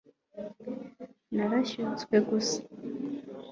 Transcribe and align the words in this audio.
narashyutswe 1.35 2.15
gusa 2.29 2.59